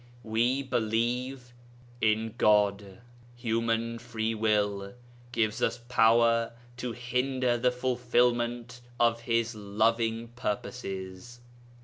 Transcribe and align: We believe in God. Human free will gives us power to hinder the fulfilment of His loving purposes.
We 0.23 0.63
believe 0.63 1.53
in 2.01 2.33
God. 2.39 3.01
Human 3.35 3.99
free 3.99 4.33
will 4.33 4.95
gives 5.31 5.61
us 5.61 5.77
power 5.89 6.53
to 6.77 6.93
hinder 6.93 7.55
the 7.55 7.69
fulfilment 7.71 8.81
of 8.99 9.21
His 9.21 9.53
loving 9.53 10.29
purposes. 10.29 11.39